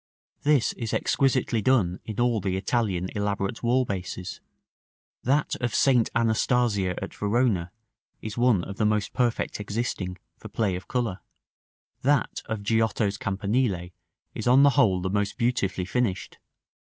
This 0.41 0.73
is 0.73 0.95
exquisitely 0.95 1.61
done 1.61 1.99
in 2.05 2.19
all 2.19 2.41
the 2.41 2.57
Italian 2.57 3.07
elaborate 3.15 3.61
wall 3.61 3.85
bases; 3.85 4.41
that 5.21 5.53
of 5.61 5.75
St. 5.75 6.09
Anastasia 6.15 6.95
at 7.03 7.13
Verona 7.13 7.71
is 8.19 8.35
one 8.35 8.63
of 8.63 8.77
the 8.77 8.85
most 8.87 9.13
perfect 9.13 9.59
existing, 9.59 10.17
for 10.37 10.47
play 10.49 10.75
of 10.75 10.87
color; 10.87 11.19
that 12.01 12.41
of 12.45 12.63
Giotto's 12.63 13.19
campanile 13.19 13.89
is 14.33 14.47
on 14.47 14.63
the 14.63 14.71
whole 14.71 15.01
the 15.03 15.11
most 15.11 15.37
beautifully 15.37 15.85
finished. 15.85 16.39